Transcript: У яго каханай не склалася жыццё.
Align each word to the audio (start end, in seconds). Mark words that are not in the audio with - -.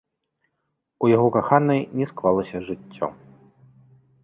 У 1.07 1.09
яго 1.15 1.27
каханай 1.35 1.81
не 2.01 2.05
склалася 2.13 2.57
жыццё. 2.71 3.07